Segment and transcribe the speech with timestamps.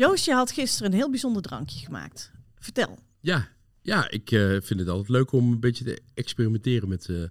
[0.00, 2.32] Joost, je had gisteren een heel bijzonder drankje gemaakt.
[2.58, 2.98] Vertel.
[3.20, 3.48] Ja,
[3.82, 7.22] ja ik eh, vind het altijd leuk om een beetje te experimenteren met eh,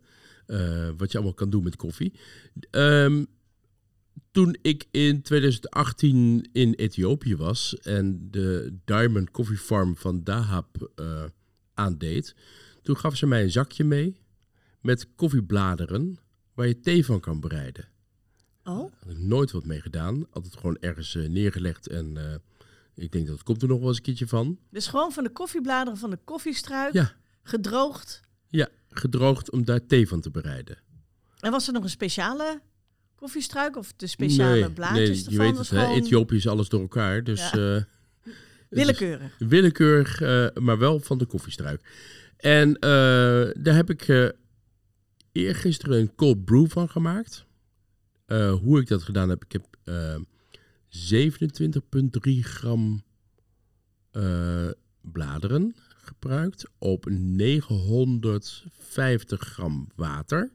[0.45, 2.13] eh, wat je allemaal kan doen met koffie.
[2.69, 3.25] Ehm,
[4.31, 10.91] toen ik in 2018 in Ethiopië was en de Diamond Coffee Farm van Dahab
[11.73, 12.35] aandeed,
[12.81, 14.21] toen gaf ze mij een zakje mee
[14.81, 16.19] met koffiebladeren
[16.53, 17.87] waar je thee van kan bereiden.
[18.63, 20.27] Oh, Had ik nooit wat mee gedaan.
[20.31, 22.41] Altijd gewoon ergens neergelegd en
[22.99, 24.59] ik denk dat het komt er nog wel eens een keertje van.
[24.69, 27.11] dus gewoon van de koffiebladeren van de koffiestruik, Ja,
[27.43, 28.21] gedroogd.
[28.47, 30.77] ja, gedroogd om daar thee van te bereiden.
[31.39, 32.61] En was er nog een speciale
[33.15, 35.45] koffiestruik of de speciale blaadjes nee, je ervan?
[35.45, 35.79] weet het, hè?
[35.85, 37.23] gewoon Ethiopië is alles door elkaar.
[37.23, 37.75] Dus Ja.
[37.75, 37.83] eh,
[38.69, 39.35] willekeurig.
[39.39, 41.81] willekeurig, eh, maar wel van de koffiestruik.
[42.37, 44.33] En eh, daar heb ik
[45.31, 47.45] eergisteren een cold brew van gemaakt.
[48.61, 49.65] Hoe ik dat gedaan heb, ik heb
[50.89, 53.03] 27,3 gram
[54.11, 54.69] eh,
[55.01, 60.51] bladeren gebruikt op 950 gram water.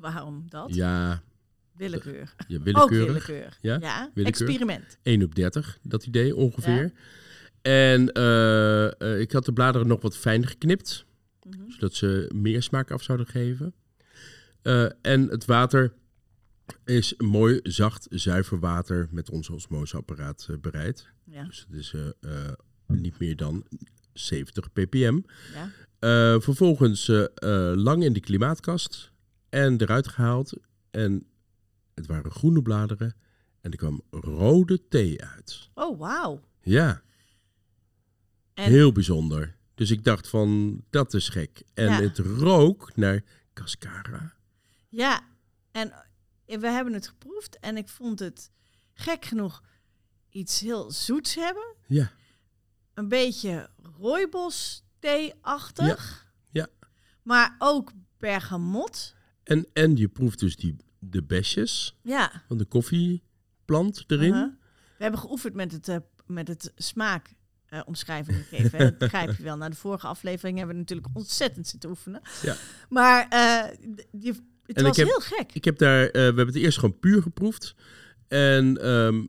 [0.00, 0.74] Waarom dat?
[0.74, 1.22] Ja,
[1.76, 2.34] Willekeur.
[2.48, 3.26] ja Ook willekeurig.
[3.26, 3.56] willekeur.
[3.60, 4.26] Ja, Ja, willekeur.
[4.26, 4.98] experiment.
[5.02, 6.92] 1 op 30, dat idee ongeveer.
[7.62, 11.04] En eh, eh, ik had de bladeren nog wat fijn geknipt,
[11.42, 11.70] Mhm.
[11.70, 13.74] zodat ze meer smaak af zouden geven.
[15.02, 15.92] En het water
[16.84, 21.08] is mooi, zacht, zuiver water met ons osmoseapparaat eh, bereid.
[21.24, 22.52] Ja, Dus het is eh, eh,
[22.86, 23.66] niet meer dan
[24.12, 25.20] 70 ppm.
[25.54, 25.70] ja.
[26.40, 27.10] Vervolgens
[27.74, 29.12] lang in de klimaatkast
[29.48, 30.52] en eruit gehaald.
[30.90, 31.26] En
[31.94, 33.14] het waren groene bladeren
[33.60, 35.68] en er kwam rode thee uit.
[35.74, 36.40] Oh, wauw.
[36.62, 37.02] Ja,
[38.54, 39.56] En heel bijzonder.
[39.74, 41.62] Dus ik dacht van, dat is gek.
[41.74, 42.00] En Ja.
[42.00, 44.32] het rook naar cascara.
[44.88, 45.20] ja,
[45.72, 45.92] en
[46.48, 48.50] we hebben het geproefd en ik vond het
[48.94, 49.62] gek genoeg
[50.30, 51.74] iets heel zoets hebben.
[51.86, 52.10] Ja,
[52.94, 56.26] Een beetje rooibos thee-achtig.
[56.50, 56.66] Ja,
[57.22, 59.14] Maar ook bergamot.
[59.44, 62.42] en, en je proeft dus die, de besjes Ja.
[62.46, 64.32] van de koffieplant erin.
[64.34, 64.52] uh-huh.
[64.96, 65.96] We hebben geoefend met het, eh,
[66.26, 67.36] met het smaak.
[67.68, 68.78] eh, omschrijvingen geven.
[68.78, 68.84] hè.
[68.84, 69.56] Dat begrijp je wel.
[69.56, 72.20] Na de vorige aflevering hebben we natuurlijk ontzettend zitten oefenen.
[72.42, 72.56] Ja.
[72.88, 73.76] Maar eh,
[74.12, 74.34] die,
[74.68, 75.52] het En ik was heb- heel gek.
[75.52, 77.74] Ik heb daar, eh, we hebben het eerst gewoon puur geproefd.
[78.28, 79.24] En ehm,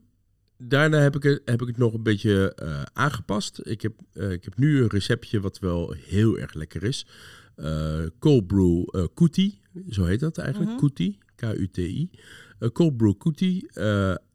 [0.58, 3.60] daarna heb ik, het, heb ik het nog een beetje eh, aangepast.
[3.64, 7.06] Ik heb, eh, ik heb nu een receptje wat wel heel erg lekker is.
[8.20, 10.80] Cold brew kuti, zo heet dat eigenlijk, Mhm.
[10.80, 12.10] kuti, K-U-T-I.
[12.74, 13.68] Cold brew kuti,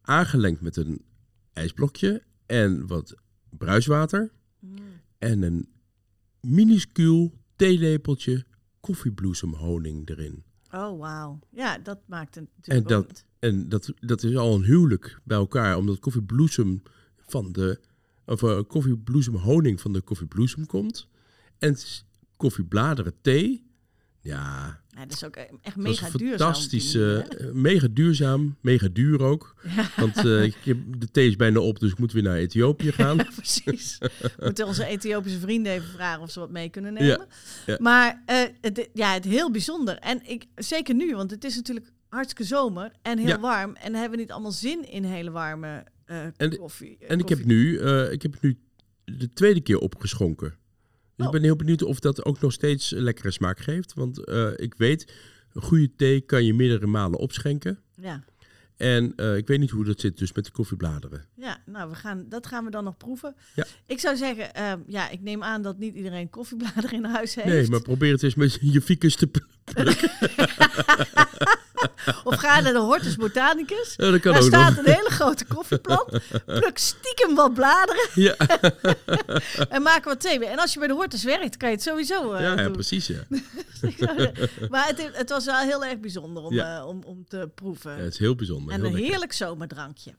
[0.03, 1.03] aangelengd met een
[1.53, 3.15] ijsblokje en wat
[3.51, 4.31] bruiswater.
[4.61, 4.77] Mm.
[5.19, 5.69] En een
[6.41, 8.45] minuscuul theelepeltje
[8.81, 10.45] koffiebloesemhoning erin.
[10.75, 11.39] Oh, wauw.
[11.51, 13.25] Ja, dat maakt het En natuurlijk dat- ook niet.
[13.39, 16.83] En dat, dat is al een huwelijk bij elkaar, omdat koffiebloesem
[17.17, 17.81] van de
[18.27, 21.09] of eh, koffiebloesemhoning van de koffiebloesem komt.
[21.59, 21.77] En
[22.37, 23.67] koffiebladeren thee.
[24.25, 26.39] Ja, Ja, dat is ook echt dat is mega duurzaam.
[26.39, 27.19] fantastisch, eh,
[27.53, 29.55] mega duurzaam, mega duur ook.
[29.77, 29.91] Ja.
[29.97, 32.93] Want eh, ik heb, de thee is bijna op, dus ik moet weer naar Ethiopië
[33.01, 33.17] gaan.
[33.17, 33.99] Ja, precies.
[34.39, 37.27] We moeten onze Ethiopische vrienden even vragen of ze wat mee kunnen nemen.
[37.67, 37.77] ja.
[37.81, 39.99] Maar eh, het, ja, het heel bijzonder.
[39.99, 43.75] En ik, zeker nu, want het is natuurlijk hartstikke zomer en heel warm.
[43.77, 46.97] En hebben we niet allemaal zin in hele warme eh, En koffie.
[47.01, 48.59] eh, En ik heb, nu, eh, ik heb nu
[49.05, 50.55] de tweede keer opgeschonken.
[51.17, 51.33] Dus Oh.
[51.35, 53.95] ik ben heel benieuwd of dat ook nog steeds een lekkere smaak geeft.
[53.95, 55.13] Want eh, ik weet,
[55.53, 57.79] een goede thee kan je meerdere malen opschenken.
[58.01, 58.25] Ja.
[58.77, 61.25] En eh, ik weet niet hoe dat zit dus met de koffiebladeren.
[61.37, 63.35] Ja, nou, we gaan, dat gaan we dan nog proeven.
[63.55, 63.67] Ja.
[63.87, 67.49] Ik zou zeggen, eh, ja, ik neem aan dat niet iedereen koffiebladeren in huis heeft.
[67.49, 69.27] Nee, maar probeer het eens met je ficus te...
[69.27, 69.47] p-
[72.25, 73.95] Of ga naar de Hortus Botanicus.
[73.97, 74.85] Ja, dat kan Daar ook staat nog.
[74.87, 76.09] een hele grote koffieplant.
[76.47, 78.35] Pluk stiekem wat bladeren Ja,
[79.75, 80.49] en maak wat thee mee.
[80.49, 82.73] En als je bij de Hortus werkt, kan je het sowieso eh, ja, ja, doen.
[82.73, 83.07] precies.
[83.07, 83.23] Ja.
[84.71, 86.79] maar het, het was wel heel erg bijzonder om, Ja.
[86.79, 87.97] eh, om, om te proeven.
[87.97, 88.73] Ja, het is heel bijzonder.
[88.73, 89.11] en heel een lekker.
[89.11, 90.15] heerlijk zomerdrankje.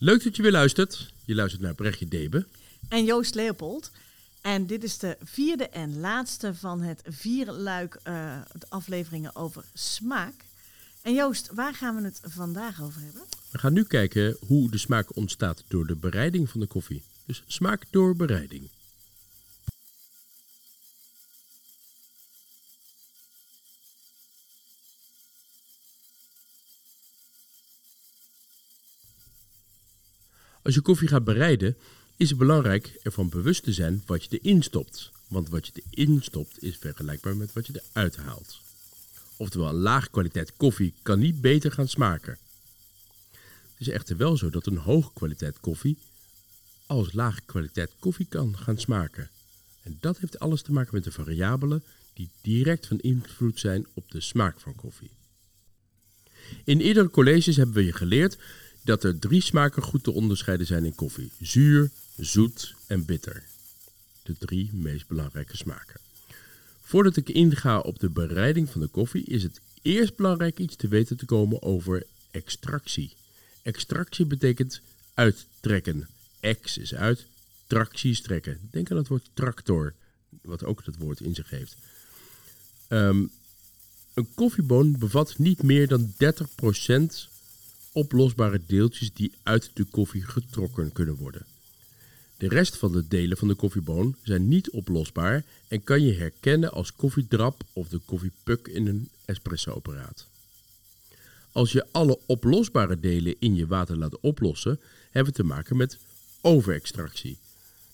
[0.00, 1.12] Leuk dat je weer luistert.
[1.24, 2.46] Je luistert naar Brechtje Debe.
[2.88, 3.90] En Joost Leopold.
[4.40, 10.34] En dit is de vierde en laatste van het vierluik eh de afleveringen over smaak.
[11.02, 13.22] En Joost, waar gaan we het vandaag over hebben?
[13.50, 17.02] We gaan nu kijken hoe de smaak ontstaat door de bereiding van de koffie.
[17.24, 18.68] Dus smaak door bereiding.
[30.68, 31.76] Als je koffie gaat bereiden,
[32.16, 35.10] is het belangrijk ervan bewust te zijn wat je erin stopt.
[35.28, 38.60] Want wat je erin stopt is vergelijkbaar met wat je eruit haalt.
[39.36, 42.38] Oftewel, een laag kwaliteit koffie kan niet beter gaan smaken.
[43.32, 45.96] Het is echter wel zo dat een hoge kwaliteit koffie
[46.86, 49.28] als lage kwaliteit koffie kan gaan smaken.
[49.82, 51.82] En dat heeft alles te maken met de variabelen
[52.12, 55.10] die direct van invloed zijn op de smaak van koffie.
[56.64, 58.38] In eerdere colleges hebben we je geleerd
[58.88, 63.42] dat er drie smaken goed te onderscheiden zijn in koffie: zuur, zoet en bitter.
[64.22, 66.00] De drie meest belangrijke smaken.
[66.82, 70.88] Voordat ik inga op de bereiding van de koffie, is het eerst belangrijk iets te
[70.88, 73.12] weten te komen over extractie.
[73.62, 74.80] Extractie betekent
[75.14, 76.08] uittrekken.
[76.40, 77.24] Ex is uit,
[77.66, 78.58] tractie trekken.
[78.70, 79.94] Denk aan het woord tractor,
[80.42, 81.76] wat ook dat woord in zich heeft.
[82.86, 83.24] Ehm,
[84.14, 87.28] een koffieboon bevat niet meer dan 30%
[87.92, 91.46] oplosbare deeltjes die uit de koffie getrokken kunnen worden.
[92.36, 96.72] De rest van de delen van de koffieboon zijn niet oplosbaar en kan je herkennen
[96.72, 100.26] als koffiedrap of de koffiepuk in een espressoapparaat.
[101.52, 104.80] Als je alle oplosbare delen in je water laat oplossen,
[105.10, 105.98] hebben we te maken met
[106.40, 107.38] overextractie.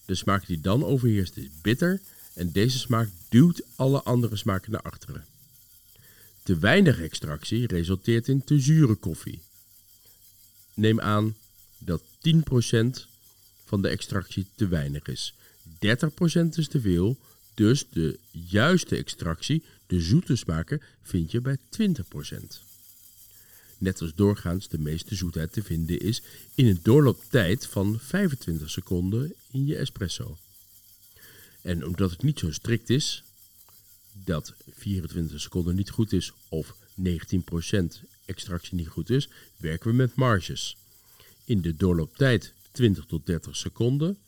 [0.04, 2.00] De smaak die dan overheerst is bitter
[2.34, 5.24] en deze smaak duwt alle andere smaken naar achteren.
[6.42, 9.40] Te weinig extractie resulteert in te zure koffie.
[10.74, 11.36] Neem aan
[11.78, 13.06] dat 10%
[13.64, 15.34] van de extractie te weinig is.
[15.68, 15.78] 30%
[16.56, 17.16] is te veel,
[17.54, 21.62] dus de juiste extractie, de zoete smaken, vind je bij 20%.
[23.78, 26.22] Net als doorgaans de meeste zoetheid te vinden is
[26.54, 30.38] in een doorlooptijd van 25 seconden in je espresso.
[31.62, 33.22] En omdat het niet zo strikt is,
[34.12, 37.04] dat 24 seconden niet goed is of 19%
[38.24, 40.76] extractie niet goed is, werken we met marges.
[41.44, 44.18] In de doorlooptijd 20 tot 30 seconden,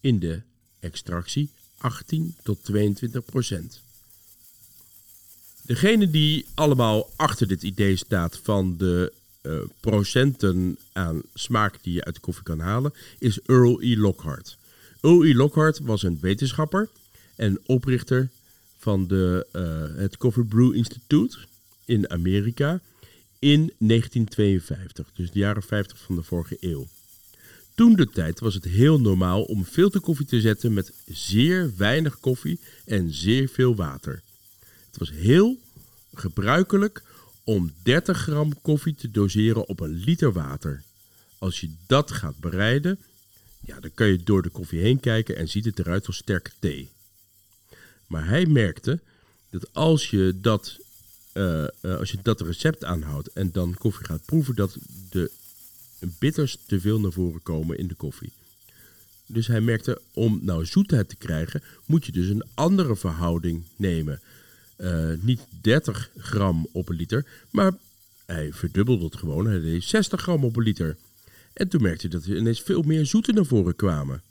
[0.00, 0.42] in de
[0.80, 3.80] extractie 18 tot 22 procent.
[5.62, 9.12] Degene die allemaal achter dit idee staat van de
[9.42, 13.96] uh, procenten aan smaak die je uit de koffie kan halen, is Earl E.
[13.96, 14.56] Lockhart.
[15.00, 15.34] Earl E.
[15.34, 16.88] Lockhart was een wetenschapper
[17.36, 18.28] en oprichter
[18.78, 21.38] van de, uh, het Coffee Brew Institute
[21.84, 22.80] in Amerika
[23.38, 26.86] in 1952, dus de jaren 50 van de vorige eeuw.
[27.74, 32.60] Toen de tijd was het heel normaal om filterkoffie te zetten met zeer weinig koffie
[32.84, 34.22] en zeer veel water.
[34.86, 35.58] Het was heel
[36.14, 37.02] gebruikelijk
[37.44, 40.82] om 30 gram koffie te doseren op een liter water.
[41.38, 42.98] Als je dat gaat bereiden,
[43.60, 46.50] ja, dan kan je door de koffie heen kijken en ziet het eruit als sterke
[46.58, 46.88] thee.
[48.06, 49.00] Maar hij merkte
[49.50, 50.78] dat als je dat,
[51.38, 51.66] uh,
[51.98, 54.76] als je dat recept aanhoudt en dan koffie gaat proeven, dat
[55.10, 55.30] de
[56.00, 58.32] bitters te veel naar voren komen in de koffie.
[59.26, 64.20] Dus hij merkte, om nou zoetheid te krijgen, moet je dus een andere verhouding nemen.
[64.76, 67.72] Uh, niet 30 gram op een liter, maar
[68.26, 69.46] hij verdubbelde het gewoon.
[69.46, 70.96] Hij deed 60 gram op een liter.
[71.52, 74.22] En toen merkte hij dat er ineens veel meer zoeten naar voren kwamen.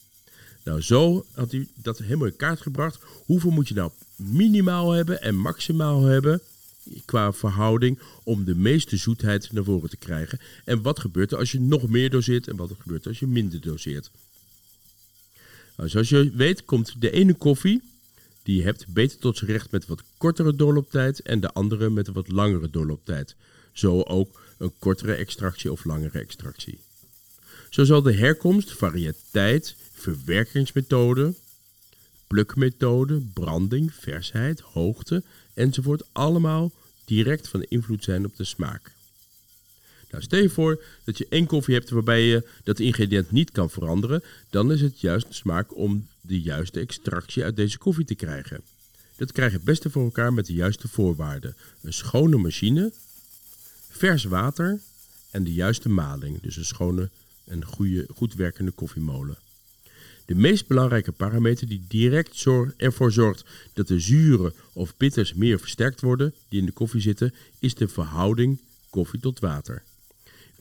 [0.63, 2.99] Nou, zo had hij dat helemaal in kaart gebracht.
[3.25, 6.41] Hoeveel moet je nou minimaal hebben en maximaal hebben
[7.05, 10.39] qua verhouding om de meeste zoetheid naar voren te krijgen.
[10.65, 13.27] En wat gebeurt er als je nog meer doseert en wat er gebeurt als je
[13.27, 14.11] minder doseert.
[15.77, 17.81] Nou, zoals je weet komt de ene koffie
[18.43, 22.07] die je hebt beter tot zijn recht met wat kortere doorlooptijd en de andere met
[22.07, 23.35] wat langere doorlooptijd.
[23.71, 26.79] Zo ook een kortere extractie of langere extractie.
[27.69, 31.33] Zo zal de herkomst, variëteit, verwerkingsmethode,
[32.27, 36.71] plukmethode, branding, versheid, hoogte enzovoort allemaal
[37.05, 38.91] direct van invloed zijn op de smaak.
[40.11, 43.69] Nou, stel je voor dat je één koffie hebt waarbij je dat ingrediënt niet kan
[43.69, 48.15] veranderen, dan is het juist de smaak om de juiste extractie uit deze koffie te
[48.15, 48.61] krijgen.
[49.15, 51.55] Dat krijg je het beste voor elkaar met de juiste voorwaarden.
[51.81, 52.91] Een schone machine,
[53.89, 54.79] vers water
[55.31, 57.09] en de juiste maling, dus een schone
[57.43, 59.37] en goede, goed werkende koffiemolen.
[60.27, 62.45] De meest belangrijke parameter die direct
[62.77, 67.33] ervoor zorgt dat de zuren of bitters meer versterkt worden die in de koffie zitten,
[67.59, 69.83] is de verhouding koffie tot water.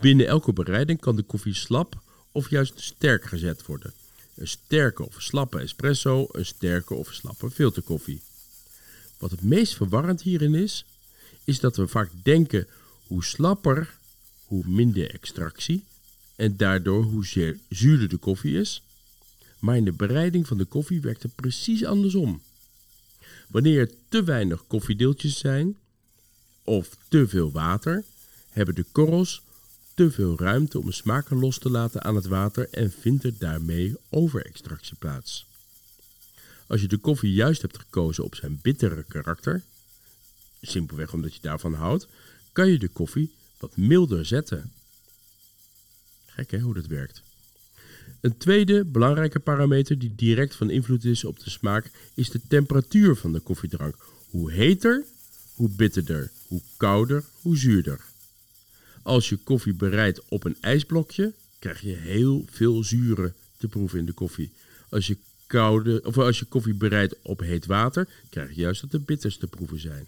[0.00, 2.00] Binnen elke bereiding kan de koffie slap
[2.32, 3.92] of juist sterk gezet worden.
[4.34, 8.20] Een sterke of slappe espresso, een sterke of slappe filterkoffie.
[9.18, 10.84] Wat het meest verwarrend hierin is,
[11.44, 12.66] is dat we vaak denken
[13.06, 13.98] Hoe slapper,
[14.44, 15.84] hoe minder extractie
[16.36, 18.82] en daardoor hoe zuurder de koffie is.
[19.66, 22.42] Maar in de bereiding van de koffie werkt het precies andersom.
[23.48, 25.76] Wanneer er te weinig koffiedeeltjes zijn
[26.64, 28.04] of te veel water,
[28.50, 29.42] hebben de korrels
[29.94, 33.96] te veel ruimte om smaken los te laten aan het water en vindt er daarmee
[34.10, 35.46] overextractie plaats.
[36.66, 39.62] Als je de koffie juist hebt gekozen op zijn bittere karakter,
[40.60, 42.06] simpelweg omdat je daarvan houdt,
[42.52, 44.72] kan je de koffie wat milder zetten.
[46.26, 47.25] Gek hè, hoe dat werkt.
[48.26, 53.16] Een tweede belangrijke parameter die direct van invloed is op de smaak is de temperatuur
[53.16, 53.96] van de koffiedrank.
[54.30, 55.04] Hoe heter,
[55.54, 56.30] hoe bitterder.
[56.46, 58.00] Hoe kouder, hoe zuurder.
[59.02, 64.06] Als je koffie bereidt op een ijsblokje, krijg je heel veel zuren te proeven in
[64.06, 64.52] de koffie.
[64.88, 65.16] Als je,
[65.46, 69.36] koude, of als je koffie bereidt op heet water, krijg je juist dat de bitters
[69.36, 70.06] te proeven zijn.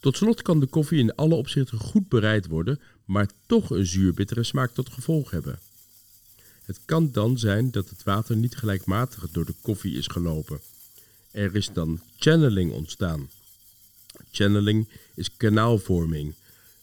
[0.00, 4.42] Tot slot kan de koffie in alle opzichten goed bereid worden, maar toch een zuurbittere
[4.42, 5.58] smaak tot gevolg hebben.
[6.68, 10.60] Het kan dan zijn dat het water niet gelijkmatig door de koffie is gelopen.
[11.30, 13.28] Er is dan channeling ontstaan.
[14.30, 16.34] Channeling is kanaalvorming,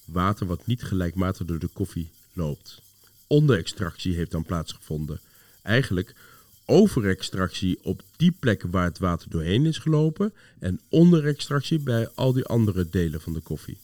[0.05, 2.81] water wat niet gelijkmatig door de koffie loopt.
[3.27, 5.19] Onderextractie heeft dan plaatsgevonden.
[5.61, 6.15] Eigenlijk
[6.65, 12.45] overextractie op die plekken waar het water doorheen is gelopen en onderextractie bij al die
[12.45, 13.77] andere delen van de koffie.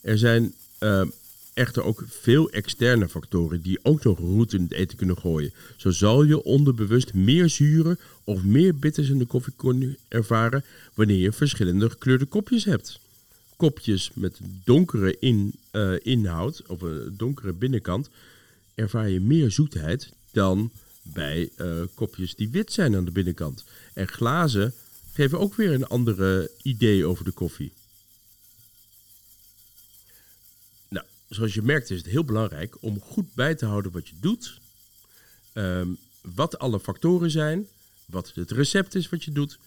[0.00, 1.02] Er zijn uh,
[1.58, 5.52] echter ook veel externe factoren die ook nog roet in het eten kunnen gooien.
[5.76, 11.32] Zo zal je onderbewust meer zuren of meer bitters in de koffie ervaren wanneer je
[11.32, 13.00] verschillende gekleurde kopjes hebt.
[13.56, 18.08] Kopjes met donkere in, uh, inhoud of een donkere binnenkant
[18.74, 20.70] ervaar je meer zoetheid dan
[21.02, 23.64] bij uh, kopjes die wit zijn aan de binnenkant.
[23.94, 24.72] En glazen
[25.12, 27.72] geven ook weer een andere idee over de koffie.
[30.88, 34.14] Nou, zoals je merkt is het heel belangrijk om goed bij te houden wat je
[34.20, 34.60] doet.
[35.54, 35.98] Um,
[36.34, 37.66] wat alle factoren zijn.
[38.06, 39.58] Wat het recept is wat je doet.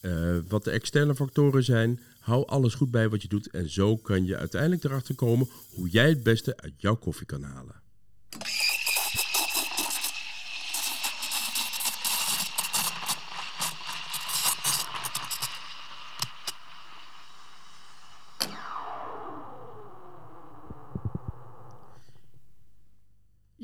[0.00, 2.00] Uh, wat de externe factoren zijn.
[2.18, 3.50] Hou alles goed bij wat je doet.
[3.50, 7.42] En zo kan je uiteindelijk erachter komen hoe jij het beste uit jouw koffie kan
[7.42, 7.81] halen.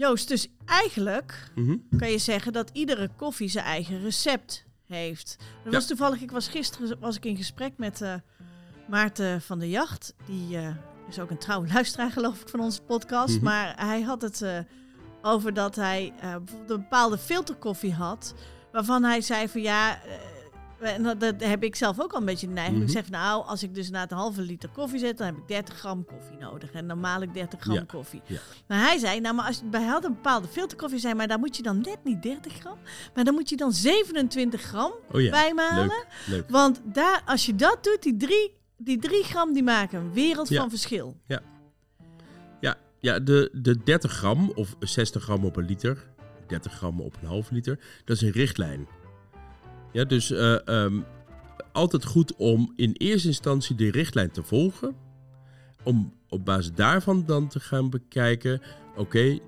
[0.09, 1.99] Joost, dus eigenlijk mm -hmm.
[1.99, 5.37] kan je zeggen dat iedere koffie zijn eigen recept heeft.
[5.39, 5.71] Dat ja.
[5.71, 8.15] was toevallig, ik was gisteren was ik in gesprek met uh,
[8.89, 10.15] Maarten van de Jacht.
[10.27, 10.69] Die uh,
[11.09, 13.29] is ook een trouwe luisteraar, geloof ik, van onze podcast.
[13.29, 13.45] Mm -hmm.
[13.45, 14.59] Maar hij had het uh,
[15.23, 18.35] over dat hij bijvoorbeeld een bepaalde filterkoffie had.
[18.73, 19.99] Waarvan hij zei van ja,
[20.81, 22.77] en dat, dat, heb ik zelf ook al een beetje de neiging.
[22.77, 22.97] Mm -hmm.
[22.97, 25.49] Ik zeg, nou, als ik dus na een halve liter koffie zet, dan heb ik
[25.49, 26.71] 30 gram koffie nodig.
[26.73, 28.23] En dan maal ik 30 gram Ja, koffie.
[28.27, 28.39] ja.
[28.67, 31.57] Maar hij zei, nou, maar als bij had een bepaalde filterkoffie zijn, maar daar moet
[31.57, 32.79] je dan net niet 30 gram,
[33.15, 35.87] maar dan moet je dan 27 gram Oh ja, bijmalen.
[35.87, 36.51] leuk, leuk.
[36.51, 40.49] Want daar, als je dat doet, die drie, die drie gram, die maken een wereld
[40.49, 40.61] Ja.
[40.61, 41.17] van verschil.
[41.27, 41.41] Ja,
[43.01, 46.07] ja de, de 30 gram of 60 gram op een liter,
[46.47, 48.89] 30 gram op een half liter, dat is een richtlijn.
[49.93, 51.01] Ja, dus eh, ehm,
[51.73, 54.97] altijd goed om in eerste instantie de richtlijn te volgen.
[55.83, 58.61] Om op basis daarvan dan te gaan bekijken,
[58.97, 59.39] oké,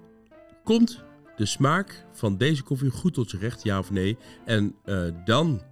[0.64, 1.02] komt
[1.36, 4.18] de smaak van deze koffie goed tot zijn recht, ja of nee?
[4.44, 5.62] En eh, dan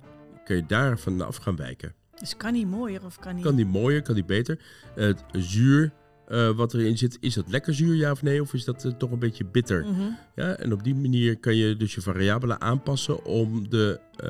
[0.45, 1.95] kun je daar vanaf gaan wijken.
[2.19, 3.45] Dus kan niet mooier of kan niet...
[3.45, 4.59] Kan die mooier, kan die beter?
[4.95, 5.93] Het zuur
[6.29, 8.43] eh, wat erin zit, is dat lekker zuur, ja of nee?
[8.43, 9.85] Of is dat eh, toch een beetje bitter?
[9.85, 10.03] Mhm.
[10.35, 14.29] Ja, en op die manier kan je dus je variabelen aanpassen om de, eh,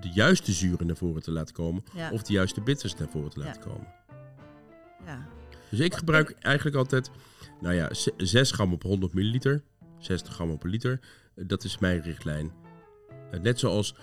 [0.00, 1.84] de juiste zuren naar voren te laten komen.
[1.94, 2.10] Ja.
[2.10, 3.46] Of de juiste bitters naar voren te Ja.
[3.46, 3.86] laten komen.
[5.06, 5.26] Ja.
[5.70, 7.10] Dus ik gebruik eigenlijk altijd,
[7.60, 9.62] nou ja, z- 6 gram op 100 milliliter.
[9.98, 11.00] 60 gram op een liter.
[11.34, 12.52] Dat is mijn richtlijn.
[13.42, 13.94] Net zoals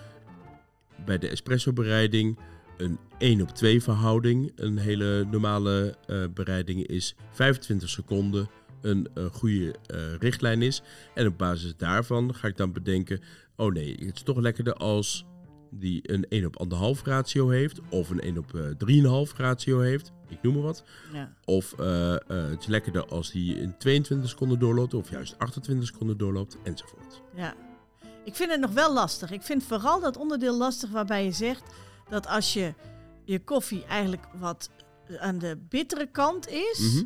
[1.04, 2.38] bij de espresso bereiding
[2.82, 4.52] een 1 op 2 verhouding.
[4.56, 8.48] Een hele normale eh, bereiding is 25 seconden
[8.80, 10.82] een eh, goede eh, richtlijn is.
[11.14, 13.20] En op basis daarvan ga ik dan bedenken...
[13.56, 15.26] oh nee, het is toch lekkerder als
[15.70, 17.80] die een 1 op 1,5 ratio heeft...
[17.90, 20.12] of een 1 op eh 3,5 ratio heeft.
[20.28, 20.84] Ik noem maar wat.
[21.12, 21.34] Ja.
[21.44, 21.74] Of
[22.26, 24.94] het is lekkerder als die in 22 seconden doorloopt...
[24.94, 27.22] of juist 28 seconden doorloopt, enzovoort.
[27.34, 27.54] Ja.
[28.24, 29.30] Ik vind het nog wel lastig.
[29.30, 31.62] Ik vind vooral dat onderdeel lastig waarbij je zegt
[32.12, 32.74] dat als je
[33.24, 34.70] je koffie eigenlijk wat
[35.18, 37.04] aan de bittere kant is, Mhm.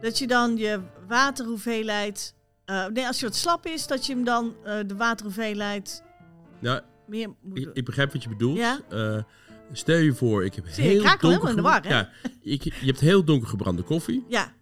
[0.00, 2.34] dat je dan je waterhoeveelheid.
[2.64, 6.02] eh, nee, als je wat slap is, dat je hem dan eh, de waterhoeveelheid
[6.60, 8.56] Nou, meer moet Ik, begrijp wat je bedoelt.
[8.56, 8.80] Ja?
[8.88, 9.18] Eh,
[9.72, 11.48] Stel je voor, ik heb Zie heel ik donker...
[11.48, 11.88] in de war, hè?
[11.88, 12.08] Ja,
[12.42, 14.24] ik, je hebt heel donker gebrande koffie.
[14.28, 14.52] Ja.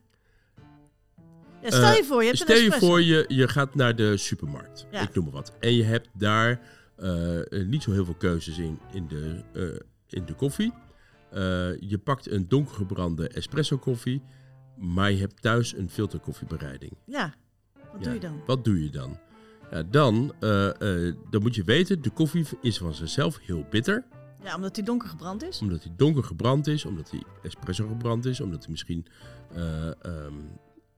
[1.62, 4.86] ja stel je voor, je hebt Stel je voor, je, je gaat naar de supermarkt.
[4.90, 5.00] Ja.
[5.00, 5.52] Ik noem maar wat.
[5.60, 6.60] En je hebt daar
[7.66, 9.80] niet zo heel veel keuzes in, in, de, eh,
[10.18, 10.72] in de koffie.
[11.30, 11.40] Eh,
[11.80, 14.22] je pakt een donkergebrande espresso koffie.
[14.76, 16.92] Maar je hebt thuis een filterkoffiebereiding.
[17.04, 17.34] Ja,
[17.74, 18.04] wat Ja.
[18.04, 18.42] doe je dan?
[18.46, 19.18] Wat doe je dan?
[19.70, 24.04] Ja, dan, eh, eh, dan moet je weten, de koffie is van zichzelf heel bitter.
[24.42, 25.60] Ja, omdat die donker gebrand is.
[25.60, 29.06] Omdat hij donker gebrand is, omdat hij espresso gebrand is, omdat hij misschien
[29.54, 30.34] eh, ehm,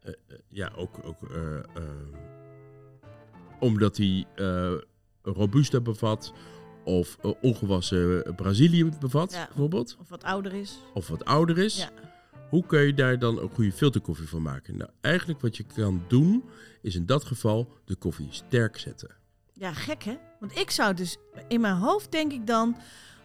[0.03, 2.15] eh, eh, ja, ook, ook eh, ehm,
[3.61, 4.27] omdat hij
[5.23, 6.33] eh robusta bevat
[6.85, 9.47] of eh, ongewassen Brazilië bevat, Ja.
[9.47, 10.79] bijvoorbeeld, Of wat ouder is.
[10.95, 11.77] of wat ouder is.
[11.77, 11.91] Ja.
[12.51, 14.77] Hoe kun je daar dan een goede filterkoffie van maken?
[14.77, 16.45] Nou, eigenlijk wat je kan doen,
[16.83, 19.11] is in dat geval de koffie sterk zetten.
[19.53, 20.17] Ja, gek hè?
[20.41, 21.17] Want ik zou dus,
[21.49, 22.77] in mijn hoofd denk ik dan,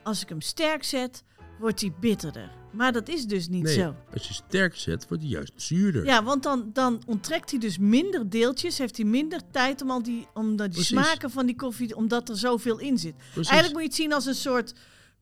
[0.03, 1.23] als ik hem sterk zet,
[1.59, 2.51] wordt hij bitterder.
[2.71, 3.95] Maar dat is dus niet Nee, zo.
[4.13, 6.05] als je sterk zet, wordt hij juist zuurder.
[6.05, 10.03] Ja, want dan, dan onttrekt hij dus minder deeltjes, heeft hij minder tijd om al
[10.03, 13.15] die, om dat die smaken van die koffie, omdat er zoveel in zit.
[13.33, 13.51] Precies.
[13.51, 14.73] Eigenlijk moet je het zien als een soort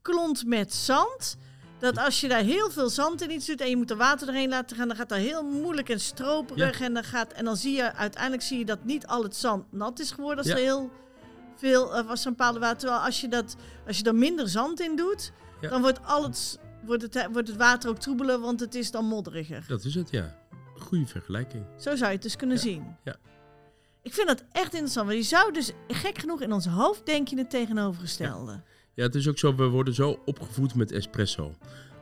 [0.01, 1.37] klont met zand.
[1.79, 4.25] Dat als je daar heel veel zand in iets doet en je moet er water
[4.27, 6.81] doorheen laten gaan, dan gaat dat heel moeilijk en stroperig.
[6.81, 9.71] En, dan gaat, en dan zie je uiteindelijk zie je dat niet al het zand
[9.71, 10.53] nat is geworden als Ja.
[10.53, 10.89] er heel
[11.55, 12.77] veel uh, was een bepaalde water.
[12.77, 13.55] Terwijl als je, dat,
[13.87, 15.69] als je er minder zand in doet, Ja.
[15.69, 19.05] dan wordt, al het, wordt, het, wordt het water ook troebeler, want het is dan
[19.05, 19.63] modderiger.
[19.67, 20.39] Dat is het, ja.
[20.77, 21.63] Goede vergelijking.
[21.77, 22.95] Zo zou je het dus kunnen Ja, zien.
[23.03, 23.15] ja.
[24.01, 25.07] Ik vind dat echt interessant.
[25.07, 28.61] Want je zou dus gek genoeg in ons hoofd denk je het tegenovergestelde.
[28.93, 31.55] Ja, het is ook zo, we worden zo opgevoed met espresso.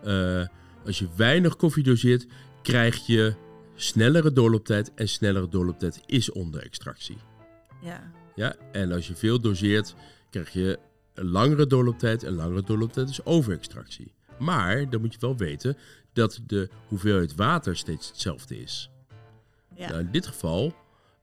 [0.03, 0.45] Eh,
[0.85, 2.25] als je weinig koffie doseert,
[2.61, 3.35] krijg je
[3.75, 4.93] snellere doorlooptijd.
[4.93, 7.17] En snellere doorlooptijd is onder extractie.
[7.81, 8.11] Ja.
[8.35, 8.55] Ja?
[8.71, 9.95] En als je veel doseert,
[10.29, 10.79] krijg je
[11.19, 12.23] een langere doorlooptijd.
[12.23, 14.13] En langere doorlooptijd is overextractie.
[14.39, 15.77] Maar dan moet je wel weten
[16.13, 18.89] dat de hoeveelheid water steeds hetzelfde is.
[19.75, 19.89] ja.
[19.89, 20.73] Nou, in dit geval,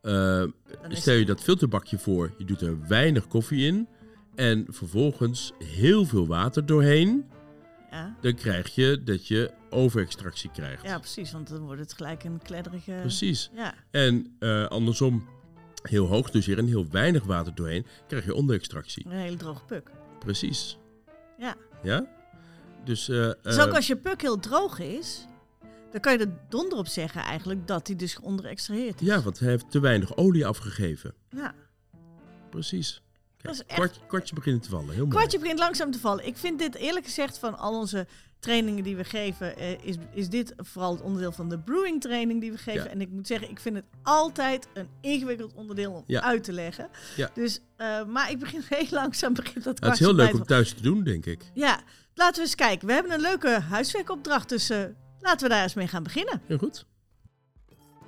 [0.01, 0.45] eh,
[0.89, 3.89] stel je dat filterbakje voor, je doet er weinig koffie in
[4.35, 7.25] en vervolgens heel veel water doorheen,
[7.91, 8.17] ja.
[8.21, 10.83] dan krijg je dat je overextractie krijgt.
[10.83, 11.33] ja, precies.
[11.33, 12.99] Want dan wordt het gelijk een kledderige...
[13.01, 13.51] Precies.
[13.55, 13.75] Ja.
[13.91, 15.27] En eh, andersom,
[15.83, 19.05] heel hoog doseren en heel weinig water doorheen, krijg je onderextractie.
[19.07, 19.91] Een hele droge puk.
[20.19, 20.79] Precies.
[21.39, 21.55] Ja.
[21.83, 22.07] Ja?
[22.85, 25.27] Dus, eh, Dus eh, ook als je puk heel droog is,
[25.91, 29.07] dan kan je er donder op zeggen eigenlijk dat hij dus onderextraheerd is.
[29.07, 31.15] ja, want hij heeft te weinig olie afgegeven.
[31.31, 31.55] Ja.
[32.51, 33.03] Precies.
[33.43, 34.89] Dat is Kijk, echt- kwart, kwartje begint te vallen.
[34.89, 35.11] Heel mooi.
[35.17, 36.27] Kwartje begint langzaam te vallen.
[36.27, 38.07] Ik vind dit eerlijk gezegd van al onze
[38.41, 42.41] trainingen die we geven, eh, is, is dit vooral het onderdeel van de brewing training
[42.41, 42.85] die we geven.
[42.85, 42.91] Ja.
[42.91, 46.23] En ik moet zeggen, ik vind het altijd een ingewikkeld onderdeel om Ja.
[46.23, 46.89] uit te leggen.
[47.17, 47.31] Ja.
[47.35, 50.73] Dus, eh, maar ik begin heel langzaam begint dat het is heel leuk om thuis
[50.75, 51.41] te doen, denk ik.
[51.55, 51.81] Ja,
[52.15, 52.87] laten we eens kijken.
[52.87, 54.85] We hebben een leuke huiswerkopdracht, dus eh,
[55.21, 56.41] laten we daar eens mee gaan beginnen.
[56.47, 56.87] Heel goed.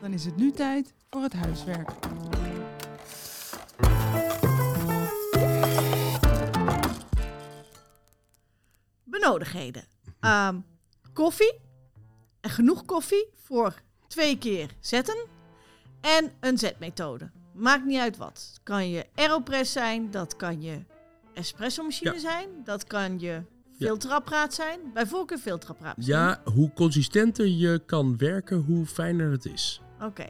[0.00, 1.90] Dan is het nu tijd voor het huiswerk.
[9.04, 9.84] Benodigdheden.
[10.20, 10.60] Ehm,
[11.12, 11.58] koffie.
[12.40, 13.74] En genoeg koffie voor
[14.08, 15.26] twee keer zetten.
[16.00, 17.30] En een zetmethode.
[17.54, 18.60] Maakt niet uit wat.
[18.62, 20.84] Kan je aeropress zijn, dat kan je
[21.34, 22.18] espresso machine Ja.
[22.18, 23.42] zijn, dat kan je
[23.78, 24.80] filterapparaat zijn.
[24.94, 25.94] Bij voorkeur filterapparaat.
[25.98, 29.80] Ja, hoe consistenter je kan werken, hoe fijner het is.
[30.00, 30.26] Oké.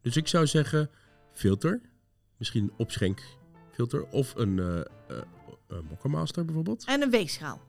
[0.00, 0.90] Dus ik zou zeggen,
[1.32, 1.80] filter.
[2.36, 4.06] Misschien een opschenkfilter.
[4.10, 4.58] Of een
[5.66, 6.84] een Mokkamaster bijvoorbeeld.
[6.84, 7.60] En een weegschaal.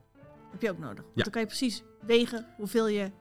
[0.55, 1.03] Heb je ook nodig.
[1.03, 1.23] Want Ja.
[1.23, 3.11] dan kan je precies wegen hoeveel je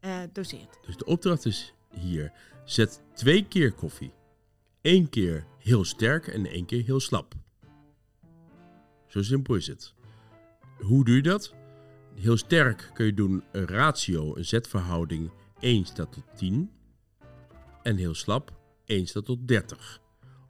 [0.00, 0.78] eh, doseert.
[0.86, 2.32] Dus de opdracht is hier.
[2.64, 4.12] Zet twee keer koffie.
[4.82, 7.34] Eén keer heel sterk en één keer heel slap.
[9.06, 9.94] Zo simpel is het.
[10.78, 11.54] Hoe doe je dat?
[12.14, 16.70] Heel sterk kun je doen een ratio, een zetverhouding 1 staat tot 10.
[17.82, 18.52] En heel slap
[18.84, 20.00] 1 staat tot 30.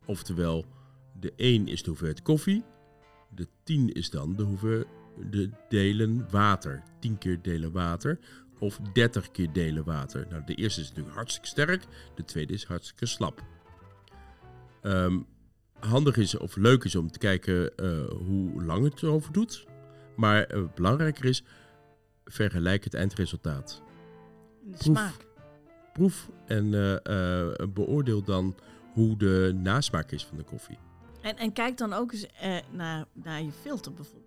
[0.04, 0.64] Oftewel,
[1.20, 2.64] de 1 is de hoeveelheid koffie.
[3.30, 4.86] De 10 is dan de hoeveelheid
[5.30, 6.82] de delen water.
[7.00, 8.18] 10 keer delen water
[8.58, 10.26] of 30 keer delen water.
[10.30, 13.44] Nou, de eerste is natuurlijk hartstikke sterk, de tweede is hartstikke slap.
[14.82, 15.18] Ehm,
[15.78, 19.66] handig is of leuk is om te kijken eh, hoe lang het erover doet.
[20.16, 21.44] Maar eh, belangrijker is,
[22.24, 23.82] vergelijk het eindresultaat.
[24.64, 24.96] In de Proef.
[24.96, 25.26] smaak.
[25.92, 26.74] Proef en
[27.04, 28.56] eh, beoordeel dan
[28.92, 30.78] hoe de nasmaak is van de koffie.
[31.20, 32.26] En, en kijk dan ook eens
[32.70, 34.25] naar, naar je filter bijvoorbeeld.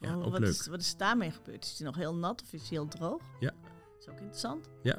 [0.00, 0.48] Ja, Oh, ook wat, leuk.
[0.50, 1.64] Is, wat is daarmee gebeurd?
[1.64, 3.22] Is die nog heel nat of is die heel droog?
[3.40, 3.50] Ja.
[3.50, 4.68] Dat is ook interessant.
[4.82, 4.98] Ja.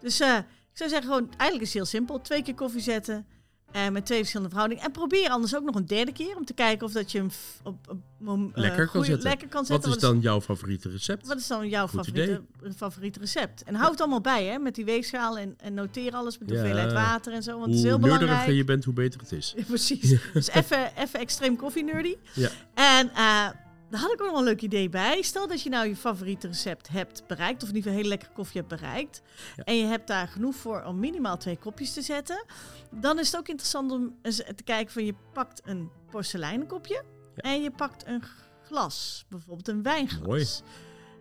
[0.00, 2.20] Dus eh, ik zou zeggen gewoon, eigenlijk is het heel simpel.
[2.20, 3.26] Twee keer koffie zetten.
[3.72, 4.84] En met twee verschillende verhoudingen.
[4.84, 7.28] En probeer anders ook nog een derde keer om te kijken of dat je hem
[7.62, 9.28] op, op, mom- eh, Lekker kan goeie- zetten.
[9.28, 11.26] lekker kan Wat is dan jouw favoriete recept?
[11.26, 12.42] Wat is dan jouw favoriete,
[12.76, 13.62] favoriete recept?
[13.62, 14.58] En hou het allemaal bij, hè?
[14.58, 16.60] Met die weegschaal en, en noteer alles met de Ja.
[16.60, 17.52] hoeveelheid water en zo.
[17.52, 18.50] Want het is heel Hoe belangrijk.
[18.50, 19.52] je bent, hoe beter het is.
[19.56, 20.14] Ja, precies.
[20.32, 22.16] Dus even, even extreem koffie nerdy.
[22.34, 22.48] Ja.
[22.74, 23.48] En eh,
[23.90, 25.22] daar had ik ook nog een leuk idee bij.
[25.22, 28.30] Stel dat je nou je favoriete recept hebt bereikt, of in ieder geval heel lekker
[28.34, 29.22] koffie hebt bereikt.
[29.56, 29.64] Ja.
[29.64, 32.44] En je hebt daar genoeg voor om minimaal twee kopjes te zetten.
[32.90, 37.04] Dan is het ook interessant om eens te kijken van je pakt een porseleinen kopje
[37.34, 37.42] Ja.
[37.50, 38.22] en je pakt een
[38.62, 40.26] glas, bijvoorbeeld een wijnglas.
[40.26, 40.46] Mooi.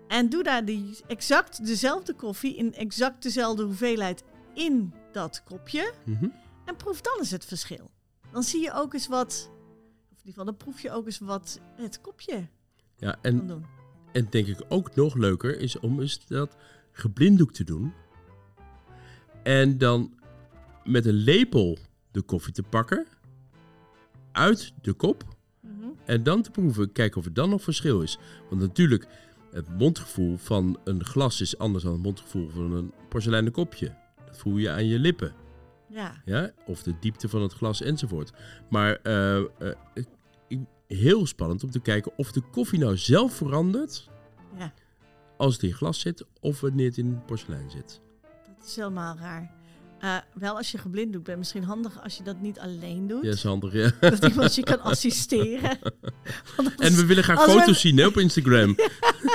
[0.07, 5.93] En doe daar die exact dezelfde koffie in exact dezelfde hoeveelheid in dat kopje.
[6.05, 6.27] Mhm.
[6.65, 7.91] En proef dan eens het verschil.
[8.31, 9.49] Dan zie je ook eens wat,
[10.11, 12.47] of in ieder geval dan proef je ook eens wat het kopje
[12.97, 13.65] Ja, en, doen.
[14.11, 16.55] en denk ik ook nog leuker is om eens dat
[16.91, 17.93] geblinddoek te doen.
[19.43, 20.13] En dan
[20.83, 21.77] met een lepel
[22.11, 23.05] de koffie te pakken.
[24.31, 25.23] Uit de kop.
[25.61, 25.73] Mhm.
[26.05, 28.17] En dan te proeven, kijken of er dan nog verschil is.
[28.49, 29.07] Want natuurlijk,
[29.51, 33.95] het mondgevoel van een glas is anders dan het mondgevoel van een porseleinen kopje.
[34.25, 35.33] Dat voel je aan je lippen.
[35.89, 36.51] Ja, Ja?
[36.65, 38.31] Of de diepte van het glas enzovoort.
[38.69, 38.91] Maar
[39.93, 40.07] ik-
[40.87, 44.09] heel spannend om te kijken of de koffie nou zelf verandert
[44.57, 44.73] ja,
[45.37, 48.01] als het in glas zit of wanneer het in porselein zit.
[48.57, 49.56] dat is helemaal raar.
[49.99, 53.23] Eh, wel als je geblinddoekt bent, misschien handig als je dat niet alleen doet.
[53.23, 53.91] Ja, is handig, ja.
[54.09, 55.79] Dat iemand je kan assisteren.
[56.77, 58.75] En we willen graag we- foto's zien hè, op Instagram.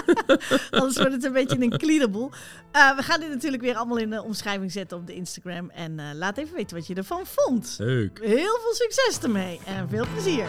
[0.71, 2.29] Anders wordt het een beetje een cleanable.
[2.73, 5.71] Eh we gaan dit natuurlijk weer allemaal in de omschrijving zetten op de Instagram.
[5.71, 7.75] En eh, laat even weten wat je ervan vond.
[7.79, 8.19] Leuk.
[8.23, 10.47] Heel veel succes ermee en veel plezier.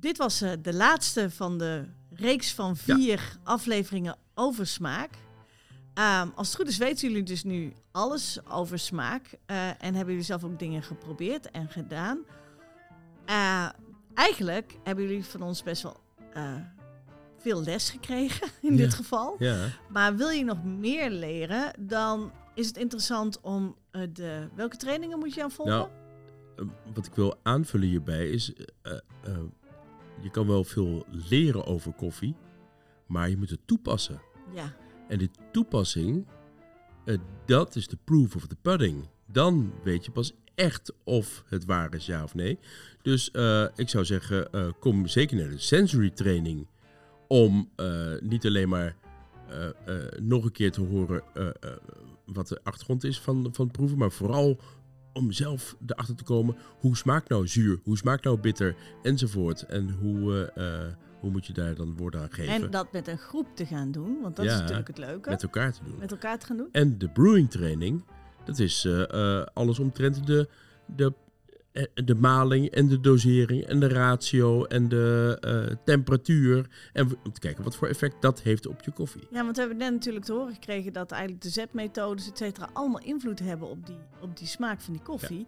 [0.00, 5.10] Dit was eh, de laatste van de reeks van vier afleveringen over smaak.
[5.94, 9.30] Ehm, als het goed is weten jullie dus nu alles over smaak.
[9.46, 12.18] eh, en hebben jullie zelf ook dingen geprobeerd en gedaan.
[13.24, 13.68] Eh,
[14.14, 16.00] eigenlijk hebben jullie van ons best wel
[17.38, 18.76] veel les gekregen in Ja.
[18.76, 19.36] dit geval.
[19.38, 19.66] Ja.
[19.88, 23.76] Maar wil je nog meer leren, dan is het interessant om
[24.12, 24.48] de...
[24.54, 25.74] Welke trainingen moet je aan volgen?
[26.56, 28.52] Nou, wat ik wil aanvullen hierbij is,
[30.20, 32.34] je kan wel veel leren over koffie,
[33.06, 34.20] maar je moet het toepassen.
[34.54, 34.76] ja.
[35.08, 36.26] En die toepassing,
[37.04, 39.08] eh, dat is de proof of the pudding.
[39.26, 42.58] Dan weet je pas echt of het waar is, ja of nee.
[43.02, 46.66] Dus eh, ik zou zeggen, eh, kom zeker naar de sensory training.
[47.28, 47.70] Om
[48.20, 48.96] niet alleen maar
[50.20, 51.22] nog een keer te horen
[52.24, 53.98] wat de achtergrond is van, van het proeven.
[53.98, 54.60] Maar vooral
[55.12, 57.80] om zelf erachter te komen, hoe smaakt nou zuur?
[57.84, 58.76] Hoe smaakt nou bitter?
[59.02, 59.62] Enzovoort.
[59.62, 62.52] En hoe, eh, eh, hoe moet je daar dan woorden aan geven?
[62.52, 65.30] En dat met een groep te gaan doen, want dat is natuurlijk het leuke.
[65.30, 65.98] met elkaar te doen.
[65.98, 66.68] Met elkaar te gaan doen.
[66.72, 68.04] En de brewing training,
[68.44, 70.48] dat is eh, alles omtrent de,
[70.86, 71.12] de,
[71.94, 76.66] de maling en de dosering en de ratio en de eh, temperatuur.
[76.92, 79.26] En om te kijken wat voor effect dat heeft op je koffie.
[79.30, 82.70] Ja, want we hebben net natuurlijk te horen gekregen dat eigenlijk de zetmethodes, et cetera,
[82.72, 85.46] allemaal invloed hebben op die, op die smaak van die koffie.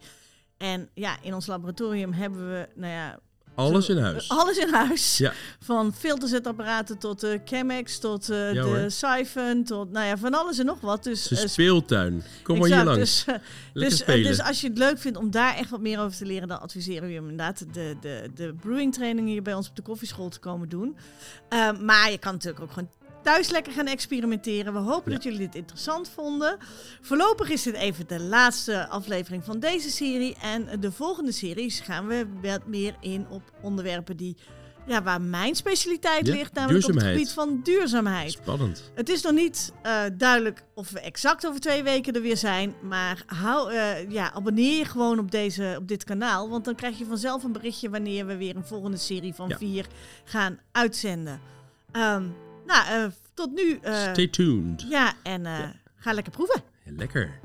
[0.56, 3.20] En ja, in ons laboratorium hebben we, nou ja...
[3.54, 4.28] Alles in huis.
[4.28, 5.18] Alles in huis.
[5.18, 5.32] Ja.
[5.60, 8.90] Van filterzetapparaten tot de Chemex, tot eh, Ja, de.
[8.90, 11.04] Siphon, tot, nou ja, van alles en nog wat.
[11.04, 12.22] Dus, Het is eh, een speeltuin.
[12.42, 13.24] Kom maar hier langs.
[13.72, 16.26] Dus, dus, dus als je het leuk vindt om daar echt wat meer over te
[16.26, 19.68] leren, dan adviseren we je om inderdaad de, de, de brewing training hier bij ons
[19.68, 20.96] op de koffieschool te komen doen.
[21.80, 22.90] Maar je kan natuurlijk ook gewoon
[23.22, 24.72] thuis lekker gaan experimenteren.
[24.72, 25.16] We hopen Ja.
[25.16, 26.56] dat jullie dit interessant vonden.
[27.00, 30.36] Voorlopig is dit even de laatste aflevering van deze serie.
[30.42, 34.36] En de volgende series gaan we wat meer in op onderwerpen die,
[34.86, 38.30] ja, waar mijn specialiteit Ja, ligt, namelijk op het gebied van duurzaamheid.
[38.30, 38.90] Spannend.
[38.94, 42.74] Het is nog niet eh, duidelijk of we exact over twee weken er weer zijn.
[42.82, 46.48] Maar hou, eh, ja, abonneer je gewoon op, deze, op dit kanaal.
[46.48, 49.56] Want dan krijg je vanzelf een berichtje wanneer we weer een volgende serie van Ja.
[49.56, 49.86] vier
[50.24, 51.40] gaan uitzenden.
[51.92, 52.24] Ehm,
[52.72, 53.78] nou, eh, tot nu.
[53.82, 54.86] eh, Stay tuned.
[54.88, 55.72] ja, en eh, Ja.
[55.96, 56.62] ga lekker proeven.
[56.84, 57.38] Lekker.